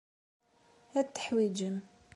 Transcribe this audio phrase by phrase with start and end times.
[0.99, 1.77] Ad t-teḥwijem.